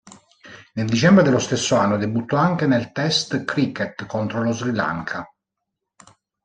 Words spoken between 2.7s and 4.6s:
test cricket contro lo